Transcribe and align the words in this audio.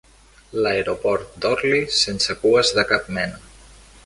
L'aeroport 0.63 1.37
d'Orly 1.45 1.83
sense 2.01 2.39
cues 2.43 2.73
de 2.81 2.87
cap 2.95 3.13
mena. 3.19 3.43